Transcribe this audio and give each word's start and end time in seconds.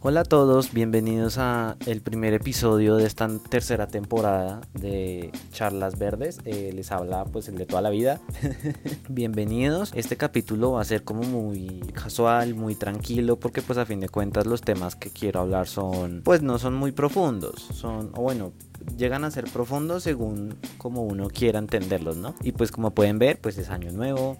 Hola 0.00 0.20
a 0.20 0.24
todos, 0.24 0.72
bienvenidos 0.72 1.38
a 1.38 1.76
el 1.84 2.02
primer 2.02 2.32
episodio 2.32 2.94
de 2.94 3.04
esta 3.04 3.28
tercera 3.50 3.88
temporada 3.88 4.60
de 4.72 5.32
Charlas 5.50 5.98
Verdes. 5.98 6.38
Eh, 6.44 6.70
les 6.72 6.92
habla 6.92 7.24
pues 7.24 7.48
el 7.48 7.58
de 7.58 7.66
toda 7.66 7.82
la 7.82 7.90
vida. 7.90 8.20
bienvenidos. 9.08 9.90
Este 9.96 10.16
capítulo 10.16 10.70
va 10.70 10.82
a 10.82 10.84
ser 10.84 11.02
como 11.02 11.22
muy 11.22 11.80
casual, 11.94 12.54
muy 12.54 12.76
tranquilo, 12.76 13.40
porque 13.40 13.60
pues 13.60 13.76
a 13.76 13.86
fin 13.86 13.98
de 13.98 14.08
cuentas 14.08 14.46
los 14.46 14.60
temas 14.60 14.94
que 14.94 15.10
quiero 15.10 15.40
hablar 15.40 15.66
son 15.66 16.22
pues 16.22 16.42
no 16.42 16.60
son 16.60 16.74
muy 16.74 16.92
profundos, 16.92 17.60
son 17.74 18.12
o 18.14 18.22
bueno 18.22 18.52
llegan 18.96 19.24
a 19.24 19.32
ser 19.32 19.46
profundos 19.50 20.04
según 20.04 20.54
como 20.78 21.02
uno 21.02 21.28
quiera 21.28 21.58
entenderlos, 21.58 22.16
¿no? 22.16 22.36
Y 22.42 22.52
pues 22.52 22.70
como 22.70 22.92
pueden 22.92 23.18
ver, 23.18 23.40
pues 23.40 23.58
es 23.58 23.68
año 23.68 23.90
nuevo, 23.90 24.36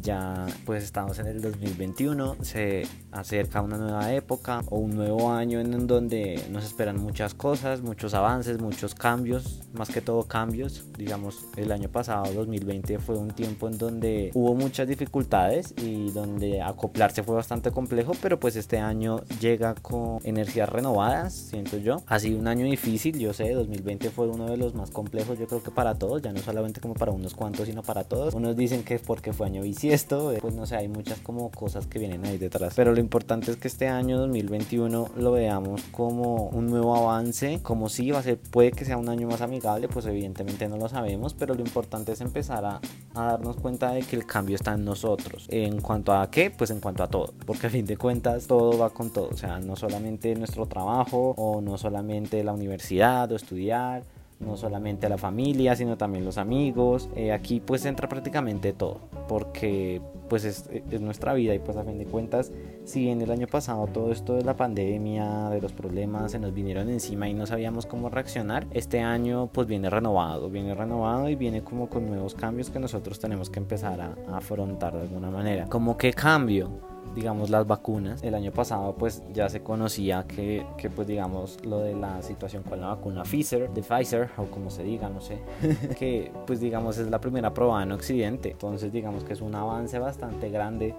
ya 0.00 0.46
pues 0.64 0.84
estamos 0.84 1.18
en 1.18 1.26
el 1.26 1.40
2021, 1.40 2.36
se 2.42 2.86
acerca 3.10 3.60
una 3.60 3.76
nueva 3.76 4.12
época 4.12 4.62
o 4.70 4.78
un 4.78 4.96
nuevo 4.96 5.32
año 5.32 5.60
en 5.60 5.86
donde 5.86 6.42
nos 6.50 6.64
esperan 6.64 6.98
muchas 6.98 7.34
cosas, 7.34 7.82
muchos 7.82 8.14
avances, 8.14 8.60
muchos 8.60 8.94
cambios, 8.94 9.60
más 9.74 9.90
que 9.90 10.00
todo 10.00 10.24
cambios. 10.24 10.84
Digamos, 10.96 11.46
el 11.56 11.72
año 11.72 11.88
pasado, 11.88 12.32
2020, 12.32 12.98
fue 12.98 13.16
un 13.16 13.28
tiempo 13.28 13.68
en 13.68 13.78
donde 13.78 14.30
hubo 14.34 14.54
muchas 14.54 14.88
dificultades 14.88 15.74
y 15.76 16.10
donde 16.10 16.62
acoplarse 16.62 17.22
fue 17.22 17.34
bastante 17.34 17.70
complejo, 17.70 18.12
pero 18.20 18.38
pues 18.40 18.56
este 18.56 18.78
año 18.78 19.20
llega 19.40 19.74
con 19.74 20.18
energías 20.24 20.68
renovadas, 20.68 21.32
siento 21.34 21.76
yo. 21.78 22.02
Ha 22.06 22.18
sido 22.18 22.38
un 22.38 22.48
año 22.48 22.64
difícil, 22.64 23.18
yo 23.18 23.32
sé, 23.32 23.52
2020 23.52 24.10
fue 24.10 24.28
uno 24.28 24.46
de 24.46 24.56
los 24.56 24.74
más 24.74 24.90
complejos, 24.90 25.38
yo 25.38 25.46
creo 25.46 25.62
que 25.62 25.70
para 25.70 25.94
todos, 25.94 26.22
ya 26.22 26.32
no 26.32 26.40
solamente 26.40 26.80
como 26.80 26.94
para 26.94 27.12
unos 27.12 27.34
cuantos, 27.34 27.66
sino 27.66 27.82
para 27.82 28.04
todos. 28.04 28.34
Unos 28.34 28.56
dicen 28.56 28.82
que 28.82 28.98
porque 28.98 29.32
fue 29.32 29.46
año 29.46 29.62
esto, 29.90 30.32
pues 30.40 30.54
no 30.54 30.66
sé, 30.66 30.76
hay 30.76 30.88
muchas 30.88 31.18
como 31.20 31.50
cosas 31.50 31.86
que 31.86 31.98
vienen 31.98 32.24
ahí 32.24 32.38
detrás. 32.38 32.74
Pero 32.74 32.92
lo 32.92 33.00
importante 33.00 33.50
es 33.50 33.56
que 33.56 33.68
este 33.68 33.88
año 33.88 34.18
2021 34.18 35.10
lo 35.16 35.32
veamos 35.32 35.82
como 35.90 36.48
un 36.48 36.66
nuevo 36.66 36.96
avance, 36.96 37.60
como 37.62 37.88
si 37.88 38.10
va 38.10 38.20
a 38.20 38.22
ser, 38.22 38.38
puede 38.38 38.72
que 38.72 38.84
sea 38.84 38.96
un 38.96 39.08
año 39.08 39.28
más 39.28 39.40
amigable, 39.40 39.88
pues 39.88 40.06
evidentemente 40.06 40.68
no 40.68 40.76
lo 40.76 40.88
sabemos, 40.88 41.34
pero 41.34 41.54
lo 41.54 41.60
importante 41.60 42.12
es 42.12 42.20
empezar 42.20 42.64
a, 42.64 42.80
a 43.14 43.24
darnos 43.24 43.56
cuenta 43.56 43.92
de 43.92 44.02
que 44.02 44.16
el 44.16 44.26
cambio 44.26 44.56
está 44.56 44.74
en 44.74 44.84
nosotros. 44.84 45.46
¿En 45.48 45.80
cuanto 45.80 46.12
a 46.12 46.30
qué? 46.30 46.50
Pues 46.50 46.70
en 46.70 46.80
cuanto 46.80 47.02
a 47.02 47.08
todo, 47.08 47.32
porque 47.46 47.66
a 47.66 47.70
fin 47.70 47.86
de 47.86 47.96
cuentas 47.96 48.46
todo 48.46 48.78
va 48.78 48.90
con 48.90 49.12
todo, 49.12 49.28
o 49.32 49.36
sea, 49.36 49.58
no 49.60 49.76
solamente 49.76 50.34
nuestro 50.34 50.66
trabajo 50.66 51.34
o 51.36 51.60
no 51.60 51.78
solamente 51.78 52.42
la 52.44 52.52
universidad 52.52 53.30
o 53.32 53.36
estudiar 53.36 54.04
no 54.42 54.56
solamente 54.56 55.08
la 55.08 55.18
familia, 55.18 55.76
sino 55.76 55.96
también 55.96 56.24
los 56.24 56.38
amigos. 56.38 57.08
Eh, 57.16 57.32
aquí 57.32 57.60
pues 57.60 57.84
entra 57.84 58.08
prácticamente 58.08 58.72
todo, 58.72 59.00
porque 59.28 60.00
pues 60.28 60.44
es, 60.44 60.68
es, 60.90 61.00
nuestra 61.00 61.34
vida 61.34 61.54
y 61.54 61.58
pues 61.58 61.76
a 61.76 61.84
fin 61.84 61.98
de 61.98 62.06
cuentas, 62.06 62.52
si 62.84 63.08
en 63.08 63.20
el 63.20 63.30
año 63.30 63.46
pasado 63.46 63.86
todo 63.86 64.12
esto 64.12 64.34
de 64.34 64.44
la 64.44 64.56
pandemia, 64.56 65.50
de 65.50 65.60
los 65.60 65.72
problemas 65.72 66.32
se 66.32 66.38
nos 66.38 66.54
vinieron 66.54 66.88
encima 66.88 67.28
y 67.28 67.34
no 67.34 67.46
sabíamos 67.46 67.86
cómo 67.86 68.08
reaccionar, 68.08 68.66
este 68.72 69.00
año 69.00 69.48
pues 69.52 69.66
viene 69.66 69.90
renovado, 69.90 70.48
viene 70.48 70.74
renovado 70.74 71.28
y 71.28 71.36
viene 71.36 71.62
como 71.62 71.88
con 71.88 72.06
nuevos 72.06 72.34
cambios 72.34 72.70
que 72.70 72.78
nosotros 72.78 73.18
tenemos 73.18 73.50
que 73.50 73.58
empezar 73.58 74.00
a, 74.00 74.14
a 74.28 74.38
afrontar 74.38 74.94
de 74.94 75.02
alguna 75.02 75.30
manera. 75.30 75.66
¿Cómo 75.68 75.96
qué 75.96 76.12
cambio? 76.12 76.91
Digamos 77.14 77.50
las 77.50 77.66
vacunas. 77.66 78.22
El 78.22 78.34
año 78.34 78.52
pasado 78.52 78.94
pues 78.94 79.22
ya 79.32 79.48
se 79.48 79.62
conocía 79.62 80.24
que, 80.26 80.64
que, 80.78 80.90
pues 80.90 81.06
digamos 81.06 81.64
lo 81.64 81.80
de 81.80 81.94
la 81.94 82.22
situación 82.22 82.62
con 82.62 82.80
la 82.80 82.88
vacuna 82.88 83.22
Pfizer 83.22 83.70
de 83.70 83.82
Pfizer 83.82 84.30
o 84.36 84.44
como 84.46 84.70
se 84.70 84.82
diga 84.82 85.08
no 85.08 85.20
sé 85.20 85.38
que 85.98 86.32
pues 86.46 86.60
digamos 86.60 86.98
es 86.98 87.08
la 87.08 87.20
primera 87.20 87.52
probada 87.52 87.82
en 87.82 87.92
Occidente. 87.92 88.50
Entonces 88.52 88.92
digamos 88.92 89.24
que 89.24 89.32
es 89.32 89.40
un 89.40 89.54
avance 89.54 89.98
bastante 89.98 90.50
grande 90.50 90.94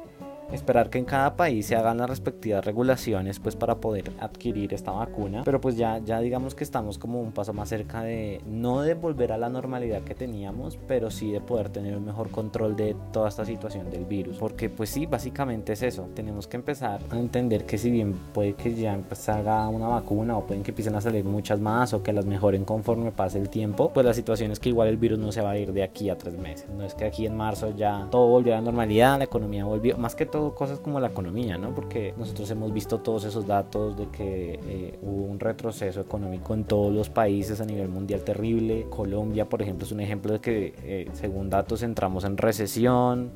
esperar 0.53 0.90
que 0.90 0.97
en 0.97 1.06
cada 1.06 1.36
país 1.36 1.66
se 1.66 1.75
hagan 1.75 1.97
las 1.97 2.09
respectivas 2.09 2.64
regulaciones 2.66 3.40
pues 3.40 3.56
para 3.56 3.75
poder 3.75 4.12
adquirir 4.19 4.74
esta 4.74 4.91
vacuna. 4.91 5.44
Pero 5.46 5.59
pues 5.62 5.78
ya 5.78 6.00
ya 6.00 6.19
digamos 6.19 6.56
que 6.56 6.64
estamos 6.64 6.97
como 6.97 7.22
un 7.22 7.31
paso 7.31 7.53
más 7.53 7.69
cerca 7.69 8.03
de 8.03 8.41
no 8.46 8.81
de 8.81 8.94
volver 8.94 9.31
a 9.31 9.38
la 9.38 9.50
normalidad 9.50 10.02
que 10.02 10.16
teníamos 10.16 10.78
pero 10.88 11.12
sí 11.12 11.31
de 11.31 11.42
poder 11.42 11.69
tener 11.69 11.97
un 11.97 12.06
mejor 12.06 12.30
control 12.30 12.75
de 12.75 12.96
toda 13.12 13.30
esta 13.30 13.46
situación 13.46 13.90
del 13.90 14.06
virus. 14.06 14.38
Porque 14.38 14.69
pues 14.69 14.90
sí 14.90 15.06
básicamente 15.06 15.74
es 15.74 15.84
eso. 15.84 16.09
Tenemos 16.13 16.47
que 16.47 16.58
empezar 16.58 17.02
a 17.09 17.18
entender 17.18 17.66
que 17.66 17.78
si 17.78 17.92
bien 17.92 18.13
puede 18.34 18.53
que 18.53 18.74
ya 18.74 19.00
salga 19.13 19.68
una 19.69 19.88
vacuna 19.88 20.38
o 20.38 20.46
pueden 20.46 20.63
que 20.63 20.72
empiecen 20.72 20.96
a 20.96 21.02
salir 21.02 21.25
muchas 21.25 21.59
más 21.59 21.94
o 21.94 22.03
que 22.03 22.13
las 22.13 22.25
mejoren 22.25 22.66
conforme 22.66 23.12
pase 23.12 23.40
el 23.40 23.50
tiempo 23.50 23.92
pues 23.94 24.06
la 24.06 24.13
situación 24.13 24.52
es 24.52 24.59
que 24.59 24.69
igual 24.69 24.88
el 24.88 24.97
virus 24.97 25.19
no 25.19 25.31
se 25.31 25.42
va 25.42 25.52
a 25.52 25.58
ir 25.58 25.74
de 25.74 25.84
aquí 25.84 26.09
a 26.09 26.18
tres 26.18 26.38
meses. 26.38 26.68
No 26.69 26.84
es 26.84 26.94
que 26.94 27.06
aquí 27.06 27.25
en 27.25 27.36
marzo 27.36 27.74
ya 27.75 28.08
todo 28.12 28.28
volvió 28.28 28.53
a 28.53 28.58
la 28.58 28.62
normalidad 28.62 29.18
la 29.18 29.24
economía 29.25 29.66
volvió 29.66 29.97
más 29.97 30.16
que 30.16 30.25
todo 30.25 30.43
cosas 30.52 30.80
como 30.80 31.00
la 31.00 31.08
economía, 31.08 31.58
¿no? 31.58 31.74
Porque 31.74 32.14
nosotros 32.18 32.50
hemos 32.52 32.74
visto 32.74 33.00
todos 33.00 33.26
esos 33.26 33.48
datos 33.48 33.98
de 33.98 34.08
que 34.09 34.59
eh, 34.68 35.00
hubo 35.02 35.26
un 35.26 35.40
retroceso 35.40 36.02
económico 36.02 36.54
en 36.54 36.66
todos 36.66 36.94
los 36.94 37.09
países 37.09 37.62
a 37.62 37.66
nivel 37.66 37.90
mundial 37.90 38.22
terrible. 38.22 38.88
Colombia, 38.90 39.46
por 39.46 39.62
ejemplo, 39.62 39.86
es 39.86 39.92
un 39.92 40.02
ejemplo 40.02 40.34
de 40.34 40.40
que 40.40 40.74
eh, 40.84 41.09
según 41.14 41.50
datos 41.50 41.84
entramos 41.84 42.24
en 42.24 42.38
recesión. 42.38 43.31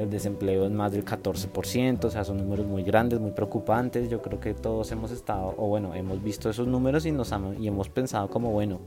El 0.00 0.10
desempleo 0.10 0.64
es 0.64 0.70
más 0.70 0.92
del 0.92 1.04
14%, 1.04 2.04
o 2.04 2.10
sea, 2.10 2.24
son 2.24 2.38
números 2.38 2.66
muy 2.66 2.82
grandes, 2.82 3.20
muy 3.20 3.32
preocupantes. 3.32 4.08
Yo 4.08 4.22
creo 4.22 4.40
que 4.40 4.54
todos 4.54 4.90
hemos 4.92 5.10
estado, 5.10 5.54
o 5.56 5.68
bueno, 5.68 5.94
hemos 5.94 6.22
visto 6.22 6.48
esos 6.48 6.66
números 6.66 7.04
y, 7.04 7.12
nos 7.12 7.32
y 7.60 7.68
hemos 7.68 7.88
pensado 7.88 8.28
como, 8.28 8.50
bueno, 8.50 8.80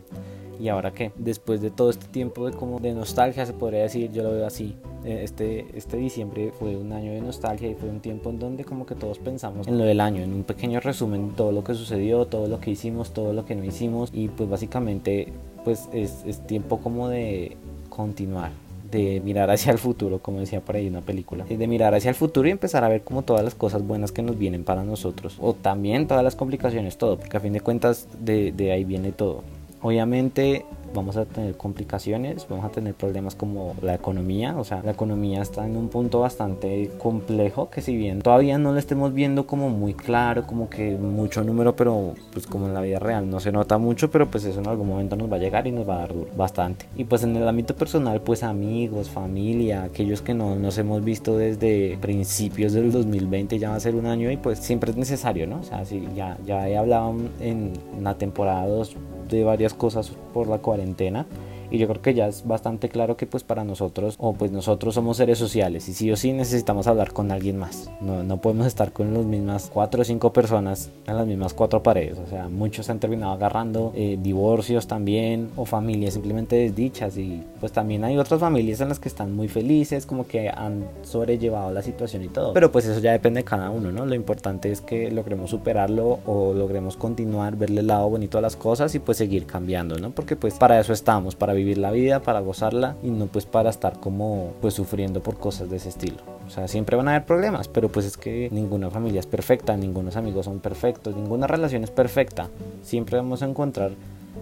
¿Y 0.59 0.69
ahora 0.69 0.91
qué? 0.91 1.11
Después 1.17 1.61
de 1.61 1.71
todo 1.71 1.89
este 1.89 2.07
tiempo 2.07 2.45
de 2.45 2.55
como 2.55 2.79
de 2.79 2.93
nostalgia, 2.93 3.45
se 3.45 3.53
podría 3.53 3.81
decir, 3.81 4.11
yo 4.11 4.23
lo 4.23 4.31
veo 4.31 4.45
así. 4.45 4.75
Eh, 5.03 5.21
este, 5.23 5.65
este 5.73 5.97
diciembre 5.97 6.51
fue 6.57 6.77
un 6.77 6.93
año 6.93 7.11
de 7.11 7.19
nostalgia 7.19 7.69
y 7.69 7.75
fue 7.75 7.89
un 7.89 7.99
tiempo 7.99 8.29
en 8.29 8.39
donde 8.39 8.63
como 8.63 8.85
que 8.85 8.95
todos 8.95 9.19
pensamos 9.19 9.67
en 9.67 9.77
lo 9.77 9.83
del 9.83 9.99
año, 9.99 10.21
en 10.21 10.33
un 10.33 10.43
pequeño 10.43 10.79
resumen 10.79 11.31
todo 11.31 11.51
lo 11.51 11.63
que 11.63 11.73
sucedió, 11.73 12.25
todo 12.25 12.47
lo 12.47 12.61
que 12.61 12.71
hicimos, 12.71 13.11
todo 13.11 13.33
lo 13.33 13.45
que 13.45 13.55
no 13.55 13.65
hicimos 13.65 14.11
y 14.13 14.29
pues 14.29 14.49
básicamente 14.49 15.33
pues 15.65 15.89
es, 15.91 16.23
es 16.25 16.47
tiempo 16.47 16.79
como 16.79 17.09
de 17.09 17.57
continuar, 17.89 18.51
de 18.93 19.21
mirar 19.21 19.49
hacia 19.49 19.71
el 19.71 19.79
futuro, 19.79 20.19
como 20.19 20.39
decía 20.39 20.61
por 20.61 20.75
ahí 20.75 20.87
una 20.87 21.01
película, 21.01 21.43
de 21.45 21.67
mirar 21.67 21.93
hacia 21.93 22.09
el 22.09 22.15
futuro 22.15 22.47
y 22.47 22.51
empezar 22.51 22.83
a 22.83 22.89
ver 22.89 23.01
como 23.01 23.23
todas 23.23 23.43
las 23.43 23.55
cosas 23.55 23.85
buenas 23.85 24.11
que 24.11 24.21
nos 24.21 24.37
vienen 24.37 24.63
para 24.63 24.83
nosotros, 24.83 25.37
o 25.41 25.53
también 25.53 26.07
todas 26.07 26.23
las 26.23 26.35
complicaciones, 26.35 26.97
todo, 26.97 27.17
porque 27.17 27.37
a 27.37 27.39
fin 27.39 27.53
de 27.53 27.59
cuentas 27.59 28.07
de, 28.19 28.51
de 28.51 28.71
ahí 28.71 28.85
viene 28.85 29.11
todo. 29.11 29.43
Obviamente 29.81 30.65
vamos 30.93 31.17
a 31.17 31.25
tener 31.25 31.55
complicaciones, 31.55 32.47
vamos 32.49 32.65
a 32.65 32.69
tener 32.69 32.93
problemas 32.93 33.35
como 33.35 33.75
la 33.81 33.95
economía, 33.95 34.55
o 34.57 34.63
sea, 34.63 34.81
la 34.83 34.91
economía 34.91 35.41
está 35.41 35.65
en 35.65 35.75
un 35.75 35.89
punto 35.89 36.19
bastante 36.19 36.91
complejo 36.97 37.69
que 37.69 37.81
si 37.81 37.95
bien 37.95 38.21
todavía 38.21 38.57
no 38.57 38.71
lo 38.71 38.79
estemos 38.79 39.13
viendo 39.13 39.45
como 39.47 39.69
muy 39.69 39.93
claro, 39.93 40.45
como 40.45 40.69
que 40.69 40.95
mucho 40.97 41.43
número, 41.43 41.75
pero 41.75 42.13
pues 42.31 42.47
como 42.47 42.67
en 42.67 42.73
la 42.73 42.81
vida 42.81 42.99
real 42.99 43.29
no 43.29 43.39
se 43.39 43.51
nota 43.51 43.77
mucho, 43.77 44.11
pero 44.11 44.29
pues 44.29 44.45
eso 44.45 44.59
en 44.59 44.67
algún 44.67 44.87
momento 44.87 45.15
nos 45.15 45.31
va 45.31 45.37
a 45.37 45.39
llegar 45.39 45.67
y 45.67 45.71
nos 45.71 45.87
va 45.87 45.95
a 45.95 45.99
dar 45.99 46.13
bastante. 46.35 46.85
Y 46.95 47.03
pues 47.05 47.23
en 47.23 47.35
el 47.35 47.47
ámbito 47.47 47.75
personal, 47.75 48.21
pues 48.21 48.43
amigos, 48.43 49.09
familia, 49.09 49.83
aquellos 49.83 50.21
que 50.21 50.33
no 50.33 50.55
nos 50.55 50.77
hemos 50.77 51.03
visto 51.03 51.37
desde 51.37 51.97
principios 52.01 52.73
del 52.73 52.91
2020, 52.91 53.59
ya 53.59 53.69
va 53.69 53.75
a 53.75 53.79
ser 53.79 53.95
un 53.95 54.05
año 54.05 54.31
y 54.31 54.37
pues 54.37 54.59
siempre 54.59 54.91
es 54.91 54.97
necesario, 54.97 55.47
¿no? 55.47 55.59
O 55.59 55.63
sea, 55.63 55.85
si 55.85 56.07
ya, 56.15 56.37
ya 56.45 56.67
he 56.67 56.77
hablado 56.77 57.15
en 57.39 57.73
la 58.01 58.17
temporada 58.17 58.67
2 58.67 58.95
de 59.29 59.43
varias 59.43 59.73
cosas 59.73 60.11
por 60.33 60.47
la 60.47 60.59
cuarentena 60.59 61.25
y 61.71 61.77
yo 61.77 61.87
creo 61.87 62.01
que 62.01 62.13
ya 62.13 62.27
es 62.27 62.45
bastante 62.45 62.89
claro 62.89 63.17
que 63.17 63.25
pues 63.25 63.43
para 63.43 63.63
nosotros 63.63 64.15
o 64.19 64.33
pues 64.33 64.51
nosotros 64.51 64.95
somos 64.95 65.17
seres 65.17 65.37
sociales 65.37 65.87
y 65.89 65.93
sí 65.93 66.11
o 66.11 66.15
sí 66.15 66.33
necesitamos 66.33 66.87
hablar 66.87 67.13
con 67.13 67.31
alguien 67.31 67.57
más. 67.57 67.89
No, 68.01 68.23
no 68.23 68.37
podemos 68.37 68.67
estar 68.67 68.91
con 68.91 69.13
las 69.13 69.25
mismas 69.25 69.69
cuatro 69.73 70.01
o 70.01 70.05
cinco 70.05 70.33
personas 70.33 70.89
en 71.07 71.17
las 71.17 71.27
mismas 71.27 71.53
cuatro 71.53 71.83
paredes. 71.83 72.17
O 72.19 72.27
sea 72.27 72.49
muchos 72.49 72.89
han 72.89 72.99
terminado 72.99 73.33
agarrando 73.33 73.91
eh, 73.95 74.17
divorcios 74.21 74.87
también 74.87 75.49
o 75.55 75.65
familias 75.65 76.13
simplemente 76.13 76.55
desdichas. 76.55 77.17
Y 77.17 77.43
pues 77.59 77.71
también 77.71 78.03
hay 78.03 78.17
otras 78.17 78.39
familias 78.39 78.81
en 78.81 78.89
las 78.89 78.99
que 78.99 79.09
están 79.09 79.35
muy 79.35 79.47
felices 79.47 80.05
como 80.05 80.27
que 80.27 80.49
han 80.49 80.85
sobrellevado 81.03 81.71
la 81.71 81.81
situación 81.81 82.23
y 82.23 82.27
todo. 82.27 82.53
Pero 82.53 82.71
pues 82.71 82.85
eso 82.85 82.99
ya 82.99 83.11
depende 83.11 83.41
de 83.41 83.43
cada 83.45 83.69
uno 83.69 83.91
no 83.91 84.05
lo 84.05 84.15
importante 84.15 84.71
es 84.71 84.81
que 84.81 85.11
logremos 85.11 85.49
superarlo 85.49 86.19
o 86.25 86.53
logremos 86.53 86.97
continuar 86.97 87.55
verle 87.55 87.81
el 87.81 87.87
lado 87.87 88.09
bonito 88.09 88.37
a 88.37 88.41
las 88.41 88.55
cosas 88.55 88.93
y 88.95 88.99
pues 88.99 89.17
seguir 89.17 89.45
cambiando 89.45 89.97
no 89.97 90.11
porque 90.11 90.35
pues 90.35 90.55
para 90.55 90.79
eso 90.79 90.93
estamos 90.93 91.35
para 91.35 91.53
vivir 91.53 91.62
la 91.77 91.91
vida, 91.91 92.21
para 92.21 92.39
gozarla 92.39 92.95
y 93.03 93.09
no 93.09 93.27
pues 93.27 93.45
para 93.45 93.69
estar 93.69 93.99
como 93.99 94.51
pues 94.61 94.73
sufriendo 94.73 95.21
por 95.21 95.37
cosas 95.37 95.69
de 95.69 95.77
ese 95.77 95.89
estilo. 95.89 96.17
O 96.45 96.49
sea, 96.49 96.67
siempre 96.67 96.97
van 96.97 97.07
a 97.07 97.11
haber 97.11 97.25
problemas, 97.25 97.67
pero 97.67 97.89
pues 97.89 98.05
es 98.05 98.17
que 98.17 98.49
ninguna 98.51 98.89
familia 98.89 99.19
es 99.19 99.25
perfecta, 99.25 99.77
ningunos 99.77 100.15
amigos 100.15 100.45
son 100.45 100.59
perfectos, 100.59 101.15
ninguna 101.15 101.47
relación 101.47 101.83
es 101.83 101.91
perfecta. 101.91 102.49
Siempre 102.81 103.17
vamos 103.17 103.41
a 103.41 103.45
encontrar 103.45 103.91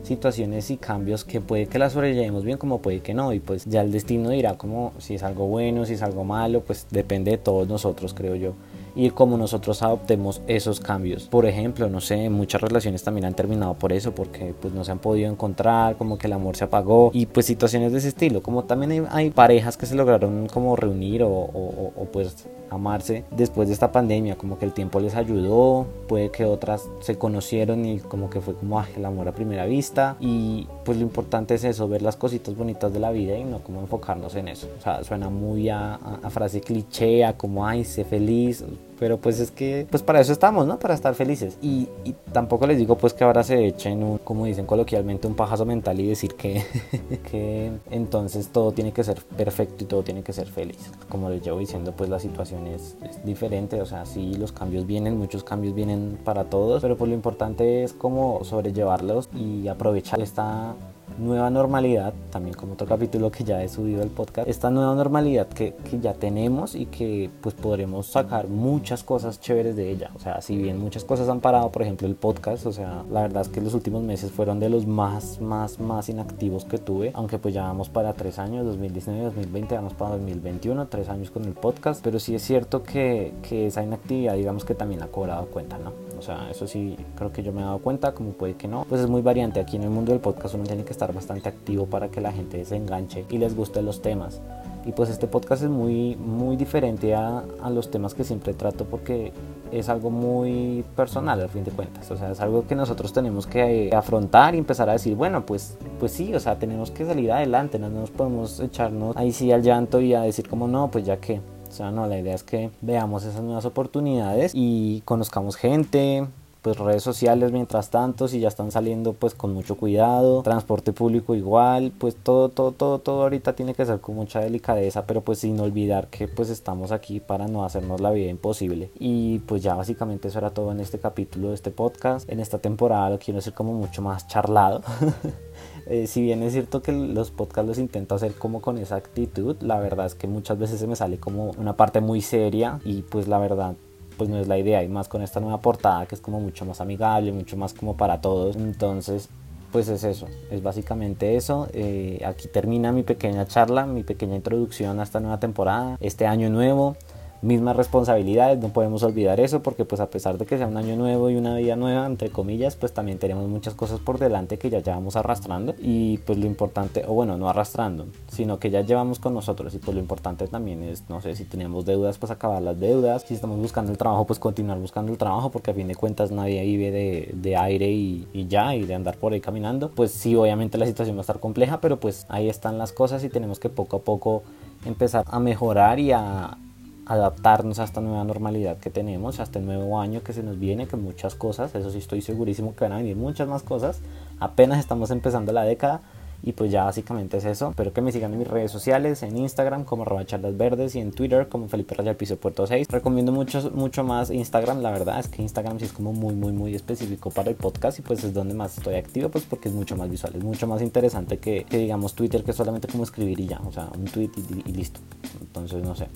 situaciones 0.04 0.72
y 0.72 0.78
cambios 0.78 1.24
que 1.24 1.42
puede 1.42 1.68
que 1.68 1.78
las 1.78 1.94
sobrellevemos 1.94 2.44
bien 2.44 2.58
como 2.58 2.82
puede 2.82 3.02
que 3.02 3.14
no 3.14 3.34
y 3.34 3.40
pues 3.40 3.66
ya 3.66 3.82
el 3.82 3.92
destino 3.92 4.30
dirá 4.30 4.58
como 4.58 4.94
si 4.98 5.16
es 5.16 5.24
algo 5.24 5.48
bueno, 5.48 5.86
si 5.86 5.94
es 5.94 6.02
algo 6.02 6.24
malo, 6.24 6.62
pues 6.62 6.88
depende 6.90 7.32
de 7.32 7.38
todos 7.38 7.68
nosotros 7.68 8.14
creo 8.14 8.36
yo 8.36 8.54
y 8.96 9.10
cómo 9.12 9.38
nosotros 9.38 9.82
adoptemos 9.84 10.42
esos 10.48 10.80
cambios. 10.80 11.28
Por 11.28 11.46
ejemplo, 11.46 11.90
no 11.90 12.02
sé, 12.02 12.30
muchas 12.30 12.62
relaciones 12.62 13.04
también 13.04 13.26
han 13.26 13.34
terminado 13.34 13.74
por 13.76 13.94
eso, 13.94 14.14
porque 14.14 14.54
pues 14.60 14.74
no 14.74 14.84
se 14.84 14.92
han 14.92 15.00
podido 15.00 15.32
encontrar, 15.32 15.96
como 15.98 16.18
que 16.18 16.28
el 16.28 16.34
amor 16.34 16.56
se 16.56 16.66
apagó 16.66 17.12
y 17.14 17.26
pues 17.26 17.46
situaciones 17.46 17.92
de 17.92 18.00
ese 18.00 18.10
estilo, 18.10 18.42
como 18.42 18.64
también 18.64 19.08
hay, 19.10 19.32
parejas 19.32 19.78
que 19.78 19.86
se 19.86 19.96
lograron 19.96 20.48
como 20.48 20.76
reunir 20.76 21.24
o, 21.24 22.08
pues 22.12 22.48
amarse 22.72 23.26
después 23.32 23.68
de 23.68 23.74
esta 23.74 23.92
pandemia, 23.92 24.38
como 24.38 24.58
que 24.58 24.66
el 24.66 24.72
tiempo 24.72 25.00
les 25.00 25.16
ayudó, 25.16 25.86
puede 26.08 26.32
que 26.32 26.46
otras 26.46 26.90
se 27.02 27.18
conocieron 27.18 27.86
y 27.86 28.00
como 28.00 28.30
que 28.30 28.42
fue 28.42 28.56
como 28.56 28.82
el 28.96 29.06
amor 29.06 29.28
a 29.28 29.34
primera 29.34 29.66
vista 29.66 30.16
y 30.20 30.68
pues 30.86 30.98
lo 30.98 31.04
importante 31.04 31.56
es 31.56 31.64
eso, 31.66 31.88
ver 31.88 32.02
las 32.02 32.16
cositas 32.16 32.56
bonitas 32.56 32.92
de 32.94 33.00
la 33.00 33.12
vida 33.12 33.38
y 33.38 33.44
no 33.44 33.60
como 33.60 33.82
enfocarnos 33.82 34.36
en 34.36 34.48
eso. 34.48 34.68
O 34.80 34.82
sea, 34.82 35.04
suena 35.04 35.30
muy 35.30 35.70
a, 35.70 35.96
a 35.96 36.30
frase 36.30 36.62
cliché, 36.62 37.26
a 37.26 37.38
como, 37.38 37.68
ay, 37.68 37.84
sé 37.84 38.06
feliz, 38.06 38.64
pero 39.02 39.18
pues 39.18 39.40
es 39.40 39.50
que, 39.50 39.88
pues 39.90 40.04
para 40.04 40.22
eso 40.22 40.32
estamos, 40.32 40.68
¿no? 40.68 40.78
Para 40.78 40.94
estar 40.94 41.16
felices. 41.16 41.58
Y, 41.60 41.88
tampoco 42.32 42.68
les 42.68 42.78
digo 42.78 43.00
pues 43.00 43.16
que 43.16 43.24
ahora 43.24 43.44
se 43.44 43.66
echen 43.66 44.04
un, 44.04 44.20
como 44.20 44.46
dicen 44.46 44.68
coloquialmente, 44.68 45.26
un 45.26 45.36
pajazo 45.36 45.66
mental 45.66 46.00
y 46.00 46.06
decir 46.06 46.36
que, 46.36 46.64
que 47.32 47.72
entonces 47.90 48.50
todo 48.50 48.74
tiene 48.74 48.92
que 48.94 49.04
ser 49.04 49.20
perfecto 49.36 49.84
y 49.84 49.88
todo 49.88 50.04
tiene 50.04 50.22
que 50.22 50.34
ser 50.34 50.46
feliz. 50.46 50.92
Como 51.10 51.32
les 51.32 51.42
llevo 51.42 51.58
diciendo, 51.58 51.96
pues 51.98 52.12
la 52.12 52.20
situación 52.20 52.68
es, 52.68 52.96
es 53.04 53.26
diferente, 53.26 53.82
o 53.82 53.88
sea, 53.88 54.06
sí, 54.06 54.36
los 54.36 54.52
cambios 54.52 54.86
vienen, 54.86 55.18
muchos 55.18 55.44
cambios 55.44 55.74
vienen 55.74 56.20
para 56.24 56.44
todos, 56.44 56.84
pero 56.84 56.96
pues 56.96 57.10
lo 57.10 57.16
importante 57.16 57.84
es 57.84 57.94
como 57.94 58.44
sobrellevarlos 58.44 59.30
y 59.34 59.68
aprovechar 59.68 60.22
esta 60.22 60.76
nueva 61.22 61.50
normalidad, 61.50 62.14
también 62.32 62.56
como 62.56 62.74
otro 62.74 62.88
capítulo 62.88 63.32
que 63.32 63.44
ya 63.44 63.64
he 63.64 63.70
subido 63.70 64.02
al 64.02 64.10
podcast, 64.10 64.48
esta 64.48 64.70
nueva 64.70 64.96
normalidad 64.96 65.48
que, 65.48 65.74
que, 65.90 66.00
ya 66.00 66.14
tenemos 66.14 66.76
y 66.76 66.88
que 66.88 67.30
pues 67.42 67.56
podremos 67.56 68.08
sacar 68.08 68.48
muchas 68.48 69.04
cosas 69.04 69.40
chéveres 69.40 69.76
de 69.76 69.92
ella. 69.92 70.12
O 70.16 70.20
sea, 70.20 70.42
si 70.42 70.58
bien 70.58 70.80
muchas 70.80 71.04
cosas 71.04 71.30
han 71.30 71.40
parado, 71.40 71.72
por 71.72 71.84
ejemplo 71.84 72.08
el 72.08 72.16
podcast, 72.16 72.66
o 72.66 72.72
sea, 72.72 73.04
la 73.12 73.22
verdad 73.22 73.44
es 73.44 73.50
que 73.50 73.62
los 73.62 73.74
últimos 73.74 74.04
meses 74.04 74.32
fueron 74.32 74.60
de 74.60 74.70
los 74.70 74.88
más, 74.88 75.40
más, 75.40 75.80
más 75.80 76.10
inactivos 76.10 76.66
que 76.66 76.78
tuve, 76.78 77.12
aunque 77.14 77.38
pues 77.38 77.54
ya 77.54 77.64
vamos 77.64 77.90
para 77.90 78.14
tres 78.14 78.40
años, 78.40 78.66
2019, 78.66 79.26
2020, 79.26 79.76
vamos 79.76 79.94
para 79.94 80.12
2021, 80.12 80.88
tres 80.88 81.10
años 81.10 81.30
con 81.30 81.46
el 81.46 81.54
podcast, 81.54 82.04
pero 82.04 82.20
sí 82.20 82.36
es 82.36 82.42
cierto 82.42 82.84
que, 82.84 83.34
que 83.48 83.68
esa 83.68 83.84
inactividad 83.84 84.36
digamos 84.36 84.66
que 84.66 84.76
también 84.76 85.04
ha 85.04 85.08
cobrado 85.08 85.46
cuenta, 85.46 85.78
¿no? 85.78 86.11
O 86.22 86.24
sea, 86.24 86.52
eso 86.52 86.68
sí 86.68 86.96
creo 87.16 87.34
que 87.34 87.42
yo 87.42 87.52
me 87.52 87.62
he 87.62 87.64
dado 87.64 87.80
cuenta, 87.80 88.12
como 88.14 88.34
puede 88.34 88.54
que 88.54 88.68
no, 88.68 88.86
pues 88.88 89.02
es 89.02 89.10
muy 89.10 89.24
variante. 89.24 89.60
Aquí 89.60 89.78
en 89.78 89.82
el 89.82 89.90
mundo 89.90 90.12
del 90.12 90.22
podcast 90.22 90.54
uno 90.54 90.66
tiene 90.66 90.84
que 90.84 90.92
estar 90.92 91.12
bastante 91.12 91.50
activo 91.50 91.88
para 91.88 92.10
que 92.10 92.22
la 92.22 92.32
gente 92.32 92.64
se 92.64 92.76
enganche 92.76 93.26
y 93.28 93.40
les 93.40 93.56
gusten 93.56 93.86
los 93.86 94.04
temas. 94.04 94.40
Y 94.86 94.92
pues 94.92 95.10
este 95.10 95.26
podcast 95.26 95.64
es 95.64 95.70
muy, 95.72 96.16
muy 96.18 96.58
diferente 96.58 97.16
a, 97.16 97.44
a, 97.64 97.72
los 97.72 97.90
temas 97.90 98.14
que 98.14 98.24
siempre 98.24 98.54
trato 98.54 98.86
porque 98.86 99.34
es 99.72 99.90
algo 99.90 100.12
muy 100.12 100.86
personal 100.96 101.42
al 101.42 101.50
fin 101.50 101.64
de 101.64 101.72
cuentas. 101.72 102.12
O 102.12 102.18
sea, 102.18 102.30
es 102.34 102.40
algo 102.40 102.68
que 102.68 102.76
nosotros 102.76 103.12
tenemos 103.14 103.48
que 103.48 103.90
afrontar 103.92 104.54
y 104.54 104.60
empezar 104.60 104.90
a 104.90 104.94
decir, 104.94 105.16
bueno, 105.16 105.44
pues, 105.44 105.76
pues 106.00 106.12
sí, 106.12 106.36
o 106.36 106.40
sea, 106.40 106.60
tenemos 106.60 106.92
que 106.92 107.04
salir 107.04 107.32
adelante, 107.32 107.80
no 107.80 107.90
nos 107.90 108.12
podemos 108.12 108.60
echarnos 108.60 109.18
ahí 109.18 109.32
sí 109.32 109.52
al 109.52 109.64
llanto 109.64 110.00
y 110.00 110.14
a 110.14 110.22
decir 110.22 110.48
como 110.48 110.68
no, 110.68 110.92
pues 110.92 111.04
ya 111.04 111.18
que 111.18 111.42
o 111.72 111.76
sea, 111.76 111.92
no, 111.92 112.08
la 112.08 112.20
idea 112.20 112.36
es 112.36 112.44
que 112.44 112.72
veamos 112.82 113.24
esas 113.24 113.42
nuevas 113.42 113.66
oportunidades 113.66 114.52
y 114.54 115.02
conozcamos 115.06 115.56
gente, 115.56 116.28
pues 116.62 116.78
redes 116.78 117.02
sociales 117.02 117.52
mientras 117.52 117.90
tanto 117.90 118.28
si 118.28 118.40
ya 118.40 118.48
están 118.48 118.72
saliendo 118.72 119.14
pues 119.14 119.34
con 119.34 119.54
mucho 119.54 119.76
cuidado. 119.78 120.44
Transporte 120.44 120.94
público 120.94 121.34
igual 121.36 121.92
pues 121.98 122.16
todo 122.16 122.50
todo 122.50 122.72
todo 122.72 123.00
todo 123.00 123.24
ahorita 123.24 123.54
tiene 123.54 123.74
que 123.74 123.86
ser 123.86 124.00
con 124.00 124.16
mucha 124.16 124.40
delicadeza 124.40 125.06
pero 125.06 125.22
pues 125.22 125.40
sin 125.40 125.60
olvidar 125.60 126.08
que 126.08 126.28
pues 126.28 126.50
estamos 126.50 126.92
aquí 126.92 127.20
para 127.20 127.48
no 127.48 127.66
hacernos 127.66 128.00
la 128.02 128.12
vida 128.12 128.30
imposible. 128.30 128.92
Y 129.00 129.40
pues 129.40 129.64
ya 129.64 129.74
básicamente 129.76 130.28
eso 130.28 130.38
era 130.40 130.52
todo 130.52 130.72
en 130.72 130.80
este 130.80 131.00
capítulo 131.00 131.50
de 131.50 131.56
este 131.56 131.72
podcast. 131.72 132.30
En 132.30 132.40
esta 132.40 132.60
temporada 132.60 133.10
lo 133.10 133.20
quiero 133.20 133.38
decir 133.38 133.54
como 133.54 133.74
mucho 133.74 134.02
más 134.02 134.28
charlado 134.28 134.84
Eh, 135.92 136.08
si 136.08 136.22
bien 136.22 136.42
es 136.42 136.54
cierto 136.54 136.82
que 136.82 136.94
los 136.94 137.32
podcasts 137.32 137.68
los 137.68 137.78
intento 137.78 138.16
hacer 138.16 138.34
como 138.36 138.62
con 138.62 138.78
esa 138.78 138.96
actitud, 138.96 139.58
la 139.60 139.78
verdad 139.78 140.06
es 140.06 140.16
que 140.16 140.26
muchas 140.26 140.58
veces 140.58 140.80
se 140.80 140.88
me 140.88 140.96
sale 140.96 141.18
como 141.18 141.52
una 141.58 141.76
parte 141.76 142.00
muy 142.00 142.22
seria 142.22 142.80
y 142.86 143.02
pues 143.02 143.28
la 143.28 143.40
verdad 143.40 143.76
pues 144.18 144.30
no 144.30 144.40
es 144.40 144.48
la 144.48 144.58
idea 144.58 144.84
y 144.84 144.88
más 144.88 145.10
con 145.10 145.22
esta 145.22 145.42
nueva 145.42 145.60
portada 145.60 146.06
que 146.06 146.16
es 146.16 146.22
como 146.22 146.40
mucho 146.40 146.64
más 146.64 146.80
amigable, 146.80 147.34
mucho 147.34 147.58
más 147.58 147.74
como 147.74 147.98
para 147.98 148.22
todos. 148.22 148.56
Entonces 148.56 149.28
pues 149.74 149.90
es 149.90 150.06
eso, 150.06 150.28
es 150.50 150.64
básicamente 150.64 151.36
eso. 151.36 151.68
Eh, 151.74 152.22
aquí 152.26 152.48
termina 152.48 152.94
mi 152.94 153.04
pequeña 153.04 153.46
charla, 153.46 153.86
mi 153.86 154.04
pequeña 154.04 154.38
introducción 154.38 154.98
a 155.02 155.04
esta 155.04 155.20
nueva 155.20 155.42
temporada, 155.42 155.98
este 156.00 156.26
año 156.26 156.50
nuevo 156.50 156.96
mismas 157.42 157.76
responsabilidades, 157.76 158.60
no 158.60 158.70
podemos 158.70 159.04
olvidar 159.04 159.40
eso 159.40 159.64
porque 159.64 159.86
pues 159.86 160.00
a 160.00 160.10
pesar 160.10 160.38
de 160.38 160.46
que 160.46 160.58
sea 160.58 160.68
un 160.68 160.78
año 160.78 160.96
nuevo 160.96 161.30
y 161.30 161.36
una 161.36 161.56
vida 161.56 161.76
nueva, 161.76 162.06
entre 162.06 162.30
comillas, 162.30 162.76
pues 162.76 162.94
también 162.94 163.18
tenemos 163.18 163.48
muchas 163.50 163.74
cosas 163.74 164.00
por 164.00 164.20
delante 164.20 164.58
que 164.58 164.70
ya 164.70 164.80
llevamos 164.80 165.16
arrastrando 165.16 165.74
y 165.80 166.20
pues 166.20 166.38
lo 166.38 166.46
importante, 166.46 167.04
o 167.08 167.14
bueno, 167.14 167.38
no 167.38 167.50
arrastrando, 167.50 168.06
sino 168.28 168.60
que 168.60 168.70
ya 168.70 168.82
llevamos 168.82 169.20
con 169.20 169.34
nosotros. 169.34 169.74
Y 169.74 169.80
pues 169.80 169.96
lo 169.96 170.00
importante 170.00 170.48
también 170.48 170.84
es, 170.84 171.10
no 171.10 171.22
sé, 171.22 171.36
si 171.36 171.46
tenemos 171.46 171.86
deudas, 171.86 172.18
pues 172.18 172.32
acabar 172.32 172.62
las 172.62 172.80
deudas, 172.80 173.24
si 173.24 173.34
estamos 173.34 173.58
buscando 173.58 173.92
el 173.92 173.98
trabajo, 173.98 174.26
pues 174.26 174.40
continuar 174.40 174.80
buscando 174.80 175.12
el 175.12 175.18
trabajo 175.18 175.50
porque 175.50 175.72
a 175.72 175.74
fin 175.74 175.88
de 175.88 175.96
cuentas 175.96 176.32
nadie 176.32 176.62
vive 176.64 176.92
de, 176.92 177.32
de 177.34 177.58
aire 177.58 177.92
y, 177.92 178.28
y 178.34 178.48
ya, 178.48 178.76
y 178.76 178.84
de 178.86 178.94
andar 178.94 179.18
por 179.18 179.34
ahí 179.34 179.42
caminando, 179.42 179.90
pues 179.90 180.12
sí, 180.12 180.36
obviamente 180.36 180.78
la 180.78 180.86
situación 180.86 181.16
va 181.16 181.22
a 181.22 181.22
estar 181.22 181.40
compleja, 181.40 181.82
pero 181.82 182.00
pues 182.00 182.26
ahí 182.30 182.50
están 182.50 182.78
las 182.78 182.92
cosas 182.92 183.24
y 183.24 183.30
tenemos 183.30 183.60
que 183.60 183.70
poco 183.70 183.98
a 183.98 184.00
poco 184.02 184.44
empezar 184.86 185.26
a 185.28 185.40
mejorar 185.40 186.00
y 186.00 186.12
a 186.12 186.58
adaptarnos 187.06 187.80
a 187.80 187.84
esta 187.84 188.02
nueva 188.02 188.24
normalidad 188.24 188.78
que 188.78 188.90
tenemos, 188.90 189.40
a 189.40 189.44
este 189.44 189.60
nuevo 189.60 190.00
año 190.00 190.24
que 190.24 190.34
se 190.34 190.44
nos 190.44 190.60
viene, 190.60 190.88
con 190.88 191.04
muchas 191.04 191.36
cosas, 191.36 191.74
eso 191.76 191.92
sí 191.92 191.98
estoy 191.98 192.22
segurísimo 192.22 192.76
que 192.76 192.86
van 192.86 192.94
a 192.94 192.98
venir 192.98 193.16
muchas 193.16 193.48
más 193.48 193.64
cosas, 193.64 194.02
apenas 194.40 194.80
estamos 194.80 195.12
empezando 195.12 195.52
la 195.52 195.64
década, 195.64 196.02
y 196.44 196.54
pues 196.54 196.72
ya 196.72 196.86
básicamente 196.86 197.38
es 197.38 197.46
eso. 197.46 197.70
Espero 197.70 197.94
que 197.94 198.02
me 198.02 198.12
sigan 198.12 198.34
en 198.34 198.40
mis 198.40 198.48
redes 198.48 198.72
sociales, 198.72 199.24
en 199.24 199.38
Instagram 199.38 199.84
como 199.84 200.04
arroba 200.04 200.26
charlas 200.26 200.58
verdes 200.58 200.96
y 200.96 201.00
en 201.00 201.12
Twitter 201.12 201.48
como 201.50 201.68
Felipe 201.68 201.96
Raya 201.96 202.18
Piso 202.18 202.38
Puerto 202.38 202.66
6. 202.66 202.88
Recomiendo 202.90 203.32
mucho, 203.32 203.72
mucho 203.74 204.04
más 204.04 204.32
Instagram, 204.32 204.82
la 204.82 204.92
verdad 204.92 205.20
es 205.20 205.28
que 205.28 205.42
Instagram 205.42 205.80
sí 205.80 205.86
es 205.86 205.94
como 205.94 206.14
muy, 206.14 206.34
muy, 206.34 206.52
muy 206.52 206.76
específico 206.76 207.30
para 207.30 207.50
el 207.50 207.56
podcast 207.56 208.00
y 208.00 208.02
pues 208.02 208.24
es 208.24 208.34
donde 208.34 208.54
más 208.54 208.78
estoy 208.78 208.96
activo, 208.96 209.30
pues 209.30 209.46
porque 209.46 209.70
es 209.70 209.76
mucho 209.76 209.96
más 209.96 210.10
visual, 210.10 210.34
es 210.36 210.44
mucho 210.44 210.68
más 210.68 210.82
interesante 210.82 211.38
que, 211.38 211.66
digamos 211.70 212.16
Twitter, 212.16 212.44
que 212.44 212.52
es 212.52 212.58
solamente 212.58 212.88
como 212.88 213.04
escribir 213.04 213.40
y 213.40 213.48
ya, 213.48 213.60
o 213.66 213.72
sea, 213.72 213.90
un 213.98 214.06
tweet 214.06 214.32
y, 214.66 214.72
listo. 214.72 215.00
Entonces, 215.40 215.84
no 215.84 215.96
sé. 215.96 216.08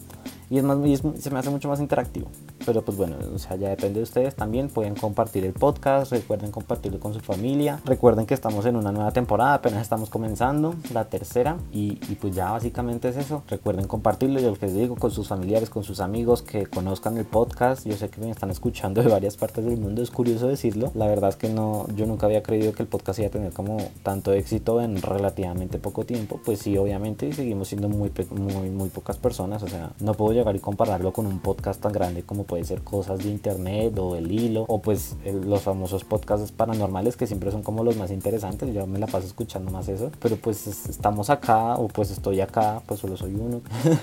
Y 0.49 0.57
es 0.57 0.63
más, 0.63 0.77
se 1.19 1.31
me 1.31 1.39
hace 1.39 1.49
mucho 1.49 1.67
más 1.67 1.79
interactivo. 1.79 2.27
Pero 2.65 2.81
pues 2.83 2.97
bueno, 2.97 3.17
o 3.33 3.39
sea, 3.39 3.55
ya 3.55 3.69
depende 3.69 3.99
de 3.99 4.03
ustedes 4.03 4.35
también. 4.35 4.69
Pueden 4.69 4.95
compartir 4.95 5.45
el 5.45 5.53
podcast, 5.53 6.11
recuerden 6.11 6.51
compartirlo 6.51 6.99
con 6.99 7.13
su 7.13 7.19
familia. 7.19 7.79
Recuerden 7.85 8.25
que 8.25 8.33
estamos 8.33 8.65
en 8.65 8.75
una 8.75 8.91
nueva 8.91 9.11
temporada, 9.11 9.55
apenas 9.55 9.81
estamos 9.81 10.09
comenzando, 10.09 10.75
la 10.93 11.05
tercera. 11.05 11.57
Y, 11.71 11.99
y 12.09 12.15
pues 12.15 12.33
ya 12.35 12.51
básicamente 12.51 13.09
es 13.09 13.17
eso. 13.17 13.43
Recuerden 13.47 13.87
compartirlo, 13.87 14.39
yo 14.39 14.51
lo 14.51 14.55
que 14.55 14.65
les 14.67 14.75
digo, 14.75 14.95
con 14.95 15.11
sus 15.11 15.27
familiares, 15.27 15.69
con 15.69 15.83
sus 15.83 15.99
amigos, 15.99 16.41
que 16.41 16.65
conozcan 16.65 17.17
el 17.17 17.25
podcast. 17.25 17.85
Yo 17.85 17.95
sé 17.95 18.09
que 18.09 18.21
me 18.21 18.31
están 18.31 18.49
escuchando 18.49 19.03
de 19.03 19.09
varias 19.09 19.37
partes 19.37 19.65
del 19.65 19.77
mundo, 19.77 20.01
es 20.01 20.11
curioso 20.11 20.47
decirlo. 20.47 20.91
La 20.95 21.07
verdad 21.07 21.29
es 21.29 21.35
que 21.35 21.49
no, 21.49 21.87
yo 21.95 22.05
nunca 22.05 22.25
había 22.25 22.43
creído 22.43 22.73
que 22.73 22.83
el 22.83 22.87
podcast 22.87 23.19
iba 23.19 23.27
a 23.27 23.31
tener 23.31 23.53
como 23.53 23.77
tanto 24.03 24.33
éxito 24.33 24.81
en 24.81 25.01
relativamente 25.01 25.77
poco 25.77 26.05
tiempo. 26.05 26.39
Pues 26.43 26.59
sí, 26.59 26.77
obviamente 26.77 27.31
seguimos 27.33 27.67
siendo 27.67 27.89
muy, 27.89 28.11
muy, 28.31 28.69
muy 28.69 28.89
pocas 28.89 29.17
personas. 29.17 29.63
O 29.63 29.67
sea, 29.67 29.91
no 29.99 30.13
puedo 30.13 30.33
llegar 30.33 30.55
y 30.55 30.59
compararlo 30.59 31.13
con 31.13 31.25
un 31.25 31.39
podcast 31.39 31.81
tan 31.81 31.91
grande 31.91 32.23
como 32.23 32.43
puede 32.55 32.63
ser 32.63 32.83
cosas 32.83 33.19
de 33.19 33.29
internet 33.29 33.97
o 33.99 34.15
el 34.15 34.31
hilo 34.31 34.63
o 34.69 34.79
pues 34.79 35.17
los 35.25 35.61
famosos 35.61 36.05
podcasts 36.05 36.53
paranormales 36.53 37.17
que 37.17 37.27
siempre 37.27 37.51
son 37.51 37.63
como 37.63 37.83
los 37.83 37.97
más 37.97 38.11
interesantes 38.11 38.73
yo 38.73 38.87
me 38.87 38.97
la 38.97 39.07
paso 39.07 39.27
escuchando 39.27 39.71
más 39.71 39.89
eso 39.89 40.09
pero 40.21 40.37
pues 40.37 40.65
estamos 40.87 41.29
acá 41.29 41.75
o 41.75 41.89
pues 41.89 42.11
estoy 42.11 42.39
acá 42.39 42.81
pues 42.85 43.01
solo 43.01 43.17
soy 43.17 43.35
uno. 43.35 43.59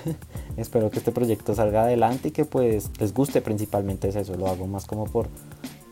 Espero 0.59 0.91
que 0.91 0.99
este 0.99 1.13
proyecto 1.13 1.55
salga 1.55 1.85
adelante 1.85 2.29
y 2.29 2.31
que 2.33 2.45
pues 2.45 2.91
les 3.01 3.15
guste 3.15 3.41
principalmente 3.41 4.09
es 4.09 4.17
eso 4.17 4.37
lo 4.37 4.49
hago 4.49 4.67
más 4.67 4.85
como 4.85 5.07
por 5.07 5.29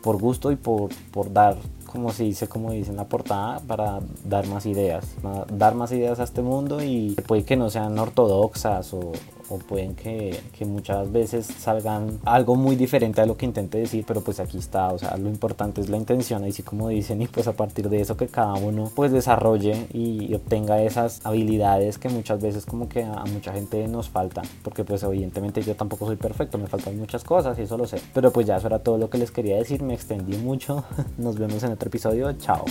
por 0.03 0.19
gusto 0.19 0.51
y 0.51 0.55
por, 0.55 0.91
por 1.11 1.33
dar 1.33 1.57
como 1.91 2.11
se 2.11 2.23
dice, 2.23 2.47
como 2.47 2.71
dice 2.71 2.91
en 2.91 2.97
la 2.97 3.09
portada, 3.09 3.59
para 3.59 3.99
dar 4.23 4.47
más 4.47 4.65
ideas, 4.65 5.05
dar 5.51 5.75
más 5.75 5.91
ideas 5.91 6.19
a 6.19 6.23
este 6.23 6.41
mundo 6.41 6.81
y 6.81 7.15
puede 7.27 7.43
que 7.43 7.57
no 7.57 7.69
sean 7.69 7.99
ortodoxas 7.99 8.93
o, 8.93 9.11
o 9.51 9.57
pueden 9.59 9.95
que, 9.95 10.39
que, 10.57 10.65
muchas 10.65 11.11
veces 11.11 11.45
salgan 11.45 12.19
algo 12.25 12.55
muy 12.55 12.75
diferente 12.75 13.21
a 13.21 13.25
lo 13.25 13.35
que 13.35 13.45
intente 13.45 13.77
decir, 13.77 14.05
pero 14.07 14.21
pues 14.21 14.39
aquí 14.39 14.57
está, 14.57 14.87
o 14.93 14.97
sea, 14.97 15.17
lo 15.17 15.29
importante 15.29 15.81
es 15.81 15.89
la 15.89 15.97
intención, 15.97 16.43
así 16.45 16.63
como 16.63 16.87
dicen, 16.87 17.21
y 17.21 17.27
pues 17.27 17.47
a 17.47 17.53
partir 17.53 17.89
de 17.89 18.01
eso 18.01 18.15
que 18.15 18.27
cada 18.27 18.53
uno 18.53 18.89
pues 18.95 19.11
desarrolle 19.11 19.87
y 19.93 20.33
obtenga 20.33 20.81
esas 20.81 21.25
habilidades 21.25 21.97
que 21.97 22.09
muchas 22.09 22.41
veces 22.41 22.65
como 22.65 22.87
que 22.87 23.03
a 23.03 23.25
mucha 23.25 23.51
gente 23.51 23.87
nos 23.87 24.09
falta, 24.09 24.41
porque 24.63 24.83
pues 24.83 25.03
evidentemente 25.03 25.61
yo 25.61 25.75
tampoco 25.75 26.05
soy 26.05 26.15
perfecto, 26.15 26.57
me 26.57 26.67
faltan 26.67 26.97
muchas 26.97 27.23
cosas 27.23 27.59
y 27.59 27.63
eso 27.63 27.77
lo 27.77 27.85
sé, 27.85 28.01
pero 28.13 28.31
pues 28.31 28.47
ya 28.47 28.57
eso 28.57 28.67
era 28.67 28.79
todo 28.79 28.97
lo 28.97 29.09
que 29.09 29.17
les 29.17 29.31
quería 29.31 29.57
decir, 29.57 29.83
me 29.83 29.93
extendí 29.93 30.37
mucho, 30.37 30.85
nos 31.17 31.37
vemos 31.37 31.61
en 31.63 31.73
otro 31.73 31.89
episodio, 31.89 32.31
chao. 32.33 32.63